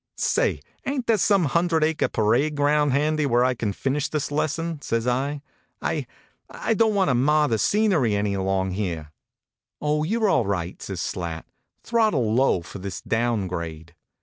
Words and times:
"Say, 0.17 0.61
ain 0.87 1.01
t 1.01 1.03
there 1.05 1.17
some 1.19 1.45
hundred 1.45 1.83
acre 1.83 2.07
pa 2.07 2.23
rade 2.23 2.55
ground 2.55 2.91
handy 2.91 3.27
where 3.27 3.45
I 3.45 3.53
can 3.53 3.71
finish 3.71 4.09
this 4.09 4.31
lesson?" 4.31 4.81
says 4.81 5.05
I." 5.05 5.43
I 5.79 6.07
I 6.49 6.73
don 6.73 6.89
t 6.89 6.93
want 6.95 7.09
to 7.09 7.13
mar 7.13 7.47
the 7.47 7.59
scenery 7.59 8.15
any 8.15 8.33
along 8.33 8.71
here." 8.71 8.95
HONK, 8.95 9.05
HONK! 9.05 9.77
"Oh, 9.83 10.03
you 10.03 10.19
re 10.23 10.27
all 10.27 10.45
right," 10.47 10.81
says 10.81 11.01
Slat. 11.01 11.45
Throttle 11.83 12.33
low 12.33 12.63
for 12.63 12.79
this 12.79 13.01
down 13.01 13.47
grade." 13.47 13.93